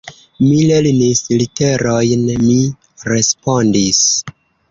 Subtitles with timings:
[0.43, 2.57] Mi lernis literojn, mi
[3.13, 4.03] respondis.